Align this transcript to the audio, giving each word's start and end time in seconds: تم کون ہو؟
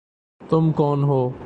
تم 0.41 0.71
کون 0.71 1.03
ہو؟ 1.03 1.31